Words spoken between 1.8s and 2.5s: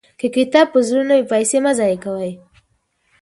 کوئ.